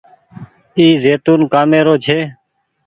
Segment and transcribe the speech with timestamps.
[0.77, 2.19] اي زيتونٚ ڪآمي رو ڇي۔